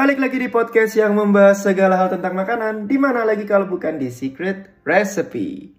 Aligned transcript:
lagi 0.00 0.40
di 0.40 0.48
podcast 0.48 0.96
yang 0.96 1.12
membahas 1.12 1.60
segala 1.60 2.00
hal 2.00 2.08
tentang 2.08 2.32
makanan, 2.32 2.88
di 2.88 2.96
mana 2.96 3.20
lagi 3.20 3.44
kalau 3.44 3.68
bukan 3.68 4.00
di 4.00 4.08
Secret 4.08 4.80
Recipe. 4.80 5.76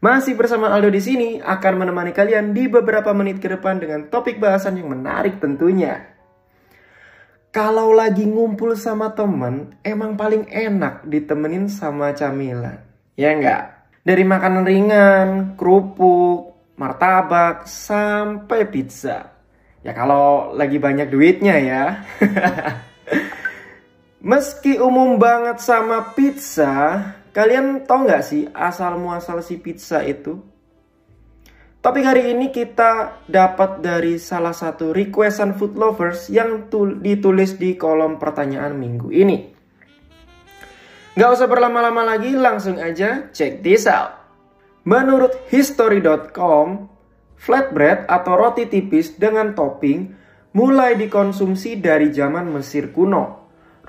Masih 0.00 0.32
bersama 0.32 0.72
Aldo 0.72 0.88
di 0.88 1.02
sini 1.04 1.28
akan 1.44 1.84
menemani 1.84 2.16
kalian 2.16 2.56
di 2.56 2.72
beberapa 2.72 3.12
menit 3.12 3.36
ke 3.36 3.52
depan 3.52 3.76
dengan 3.76 4.08
topik 4.08 4.40
bahasan 4.40 4.80
yang 4.80 4.88
menarik 4.88 5.44
tentunya. 5.44 6.08
Kalau 7.52 7.92
lagi 7.92 8.24
ngumpul 8.24 8.80
sama 8.80 9.12
temen, 9.12 9.76
emang 9.84 10.16
paling 10.16 10.48
enak 10.48 11.04
ditemenin 11.04 11.68
sama 11.68 12.16
camilan. 12.16 12.80
Ya 13.12 13.36
enggak? 13.36 13.92
Dari 14.00 14.24
makanan 14.24 14.64
ringan, 14.64 15.28
kerupuk, 15.60 16.56
martabak, 16.80 17.68
sampai 17.68 18.64
pizza. 18.72 19.36
Ya 19.84 19.92
kalau 19.92 20.56
lagi 20.56 20.80
banyak 20.80 21.12
duitnya 21.12 21.60
ya. 21.60 21.84
Meski 24.20 24.76
umum 24.76 25.16
banget 25.16 25.64
sama 25.64 26.12
pizza, 26.12 27.00
kalian 27.32 27.88
tau 27.88 28.04
nggak 28.04 28.20
sih 28.20 28.44
asal 28.52 29.00
muasal 29.00 29.40
si 29.40 29.56
pizza 29.56 30.04
itu? 30.04 30.36
Topik 31.80 32.04
hari 32.04 32.36
ini 32.36 32.52
kita 32.52 33.24
dapat 33.24 33.80
dari 33.80 34.20
salah 34.20 34.52
satu 34.52 34.92
requestan 34.92 35.56
food 35.56 35.72
lovers 35.72 36.28
yang 36.28 36.68
ditulis 37.00 37.56
di 37.56 37.80
kolom 37.80 38.20
pertanyaan 38.20 38.76
minggu 38.76 39.08
ini. 39.08 39.56
Gak 41.16 41.40
usah 41.40 41.48
berlama-lama 41.48 42.04
lagi, 42.04 42.36
langsung 42.36 42.76
aja 42.76 43.32
check 43.32 43.64
this 43.64 43.88
out. 43.88 44.20
Menurut 44.84 45.32
history.com, 45.48 46.92
flatbread 47.40 48.04
atau 48.04 48.36
roti 48.36 48.68
tipis 48.68 49.16
dengan 49.16 49.56
topping 49.56 50.12
mulai 50.52 51.00
dikonsumsi 51.00 51.80
dari 51.80 52.12
zaman 52.12 52.52
Mesir 52.52 52.92
kuno 52.92 53.39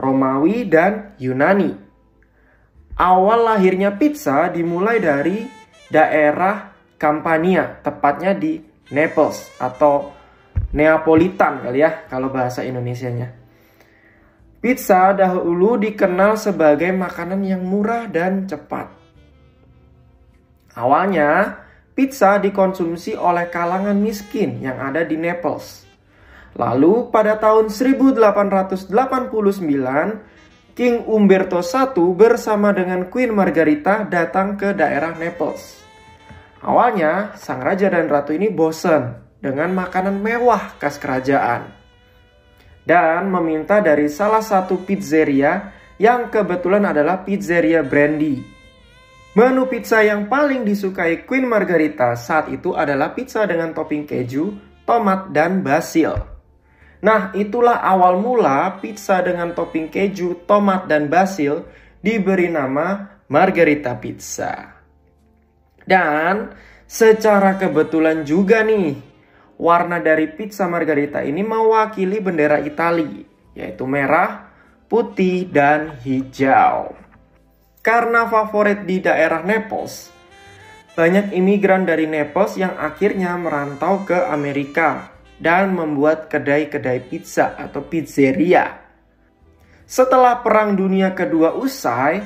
Romawi, 0.01 0.65
dan 0.65 1.13
Yunani. 1.21 1.77
Awal 2.97 3.45
lahirnya 3.45 3.93
pizza 3.93 4.49
dimulai 4.49 4.97
dari 4.97 5.45
daerah 5.93 6.73
Campania, 6.97 7.77
tepatnya 7.85 8.33
di 8.33 8.57
Naples 8.89 9.53
atau 9.61 10.17
Neapolitan 10.71 11.67
kali 11.67 11.83
ya 11.83 12.07
kalau 12.07 12.31
bahasa 12.31 12.63
Indonesianya. 12.63 13.35
Pizza 14.63 15.11
dahulu 15.11 15.75
dikenal 15.75 16.39
sebagai 16.39 16.93
makanan 16.95 17.43
yang 17.43 17.59
murah 17.65 18.07
dan 18.07 18.47
cepat. 18.47 18.87
Awalnya, 20.71 21.59
pizza 21.91 22.39
dikonsumsi 22.39 23.19
oleh 23.19 23.51
kalangan 23.51 23.97
miskin 23.99 24.63
yang 24.63 24.79
ada 24.79 25.03
di 25.03 25.19
Naples. 25.19 25.90
Lalu 26.55 27.07
pada 27.11 27.39
tahun 27.39 27.71
1889, 27.71 28.91
King 30.71 31.03
Umberto 31.07 31.59
I 31.59 31.83
bersama 32.15 32.71
dengan 32.71 33.07
Queen 33.11 33.31
Margarita 33.35 34.07
datang 34.07 34.55
ke 34.55 34.71
daerah 34.71 35.15
Naples. 35.15 35.83
Awalnya, 36.63 37.35
sang 37.35 37.59
raja 37.59 37.91
dan 37.91 38.07
ratu 38.07 38.31
ini 38.31 38.47
bosan 38.47 39.17
dengan 39.41 39.73
makanan 39.75 40.21
mewah 40.21 40.77
khas 40.77 40.95
kerajaan. 41.01 41.67
Dan 42.87 43.29
meminta 43.29 43.81
dari 43.81 44.07
salah 44.07 44.41
satu 44.41 44.85
pizzeria 44.85 45.73
yang 45.99 46.31
kebetulan 46.33 46.87
adalah 46.87 47.21
pizzeria 47.21 47.83
Brandy. 47.83 48.41
Menu 49.31 49.63
pizza 49.67 50.03
yang 50.03 50.27
paling 50.27 50.67
disukai 50.67 51.23
Queen 51.23 51.47
Margarita 51.47 52.15
saat 52.19 52.51
itu 52.51 52.75
adalah 52.75 53.15
pizza 53.15 53.47
dengan 53.47 53.71
topping 53.71 54.03
keju, 54.03 54.55
tomat, 54.83 55.31
dan 55.31 55.63
basil. 55.63 56.30
Nah, 57.01 57.33
itulah 57.33 57.81
awal 57.81 58.21
mula 58.21 58.77
pizza 58.77 59.25
dengan 59.25 59.57
topping 59.57 59.89
keju, 59.89 60.45
tomat, 60.45 60.85
dan 60.85 61.09
basil 61.09 61.65
diberi 61.97 62.45
nama 62.45 63.17
Margarita 63.25 63.97
Pizza. 63.97 64.77
Dan 65.81 66.53
secara 66.85 67.57
kebetulan 67.57 68.21
juga 68.21 68.61
nih, 68.61 68.93
warna 69.57 69.97
dari 69.97 70.29
pizza 70.29 70.69
Margarita 70.69 71.25
ini 71.25 71.41
mewakili 71.41 72.21
bendera 72.21 72.61
Italia, 72.61 73.25
yaitu 73.57 73.89
merah, 73.89 74.53
putih, 74.85 75.49
dan 75.49 75.97
hijau. 76.05 76.93
Karena 77.81 78.29
favorit 78.29 78.85
di 78.85 79.01
daerah 79.01 79.41
Naples, 79.41 80.13
banyak 80.93 81.33
imigran 81.33 81.81
dari 81.81 82.05
Naples 82.05 82.61
yang 82.61 82.77
akhirnya 82.77 83.33
merantau 83.41 84.05
ke 84.05 84.21
Amerika 84.29 85.10
dan 85.41 85.73
membuat 85.73 86.29
kedai-kedai 86.29 87.09
pizza 87.09 87.57
atau 87.57 87.81
pizzeria. 87.81 88.77
Setelah 89.89 90.39
Perang 90.45 90.77
Dunia 90.77 91.11
Kedua 91.17 91.57
usai, 91.57 92.21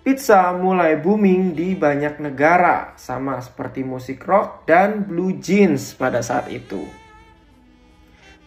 pizza 0.00 0.54
mulai 0.54 0.96
booming 0.96 1.52
di 1.52 1.74
banyak 1.74 2.22
negara, 2.22 2.94
sama 2.96 3.42
seperti 3.42 3.82
musik 3.82 4.22
rock 4.24 4.64
dan 4.64 5.04
blue 5.04 5.36
jeans 5.42 5.92
pada 5.92 6.22
saat 6.22 6.48
itu. 6.48 6.86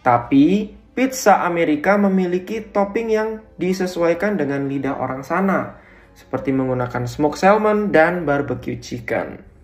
Tapi, 0.00 0.72
pizza 0.96 1.44
Amerika 1.44 2.00
memiliki 2.00 2.64
topping 2.72 3.08
yang 3.12 3.30
disesuaikan 3.60 4.40
dengan 4.40 4.66
lidah 4.66 4.96
orang 4.96 5.22
sana, 5.22 5.76
seperti 6.16 6.50
menggunakan 6.56 7.04
smoked 7.04 7.36
salmon 7.36 7.92
dan 7.92 8.24
barbecue 8.24 8.80
chicken. 8.80 9.55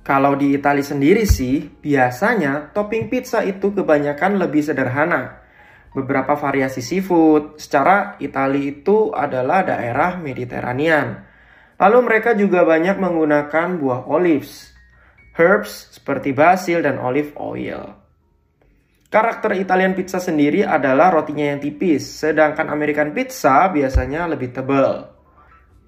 Kalau 0.00 0.32
di 0.32 0.56
Italia 0.56 0.80
sendiri 0.80 1.28
sih, 1.28 1.68
biasanya 1.68 2.72
topping 2.72 3.12
pizza 3.12 3.44
itu 3.44 3.68
kebanyakan 3.68 4.40
lebih 4.40 4.64
sederhana. 4.64 5.44
Beberapa 5.92 6.38
variasi 6.38 6.80
seafood, 6.80 7.60
secara 7.60 8.16
Italia 8.22 8.72
itu 8.72 9.12
adalah 9.12 9.60
daerah 9.60 10.16
Mediterranean. 10.16 11.28
Lalu 11.76 11.98
mereka 12.00 12.32
juga 12.32 12.64
banyak 12.64 12.96
menggunakan 12.96 13.76
buah 13.76 14.08
olives, 14.08 14.72
herbs 15.36 15.96
seperti 15.96 16.32
basil 16.32 16.80
dan 16.80 16.96
olive 16.96 17.36
oil. 17.36 18.00
Karakter 19.10 19.58
Italian 19.58 19.98
pizza 19.98 20.22
sendiri 20.22 20.62
adalah 20.62 21.10
rotinya 21.10 21.50
yang 21.50 21.58
tipis, 21.58 22.06
sedangkan 22.06 22.70
American 22.70 23.10
pizza 23.10 23.66
biasanya 23.66 24.30
lebih 24.30 24.54
tebal. 24.54 25.10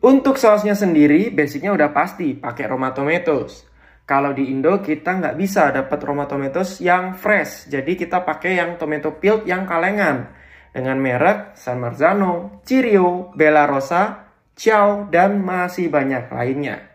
Untuk 0.03 0.35
sausnya 0.35 0.75
sendiri, 0.75 1.31
basicnya 1.31 1.71
udah 1.71 1.95
pasti 1.95 2.35
pakai 2.35 2.67
Roma 2.67 2.91
tomatoes. 2.91 3.72
Kalau 4.03 4.35
di 4.35 4.51
Indo 4.51 4.83
kita 4.83 5.23
nggak 5.23 5.37
bisa 5.39 5.71
dapat 5.71 5.99
Roma 6.03 6.27
tomatoes 6.27 6.83
yang 6.83 7.15
fresh, 7.15 7.71
jadi 7.71 7.95
kita 7.95 8.27
pakai 8.27 8.59
yang 8.59 8.75
tomato 8.75 9.15
peeled 9.15 9.47
yang 9.47 9.63
kalengan 9.63 10.35
dengan 10.75 10.99
merek 10.99 11.55
San 11.55 11.79
Marzano, 11.79 12.65
Cirio, 12.67 13.31
Bella 13.39 13.69
Rosa, 13.69 14.27
Ciao, 14.53 15.07
dan 15.09 15.41
masih 15.41 15.89
banyak 15.89 16.29
lainnya. 16.29 16.93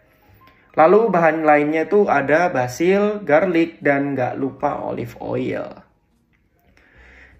Lalu 0.78 1.10
bahan 1.10 1.42
lainnya 1.42 1.90
itu 1.90 2.06
ada 2.06 2.54
basil, 2.54 3.26
garlic, 3.26 3.82
dan 3.82 4.14
nggak 4.14 4.38
lupa 4.38 4.78
olive 4.78 5.18
oil. 5.18 5.88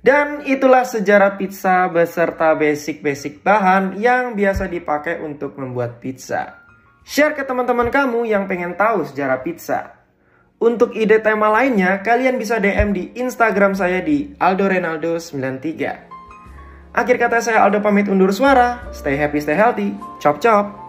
Dan 0.02 0.42
itulah 0.48 0.88
sejarah 0.88 1.38
pizza 1.38 1.86
beserta 1.92 2.58
basic-basic 2.58 3.46
bahan 3.46 4.00
yang 4.02 4.34
biasa 4.34 4.66
dipakai 4.72 5.22
untuk 5.22 5.60
membuat 5.60 6.02
pizza. 6.02 6.67
Share 7.08 7.40
ke 7.40 7.48
teman-teman 7.48 7.88
kamu 7.88 8.28
yang 8.28 8.52
pengen 8.52 8.76
tahu 8.76 9.08
sejarah 9.08 9.40
pizza. 9.40 9.96
Untuk 10.60 10.92
ide 10.92 11.24
tema 11.24 11.48
lainnya, 11.48 12.04
kalian 12.04 12.36
bisa 12.36 12.60
DM 12.60 12.92
di 12.92 13.16
Instagram 13.16 13.80
saya 13.80 14.04
di 14.04 14.36
Aldo 14.36 14.68
Renaldo 14.68 15.16
93. 15.16 16.92
Akhir 16.92 17.16
kata 17.16 17.40
saya 17.40 17.64
Aldo 17.64 17.80
pamit 17.80 18.12
undur 18.12 18.36
suara. 18.36 18.92
Stay 18.92 19.16
happy, 19.16 19.40
stay 19.40 19.56
healthy. 19.56 19.96
Chop 20.20 20.44
chop. 20.44 20.87